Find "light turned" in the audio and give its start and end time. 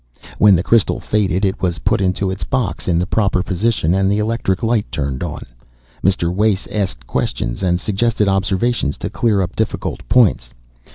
4.63-5.21